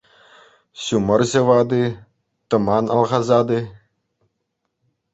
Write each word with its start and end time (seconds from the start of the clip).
Ҫумӑр 0.83 1.21
ҫӑвать-и, 1.33 1.83
тӑман 2.49 2.85
алхасать-и... 2.99 3.61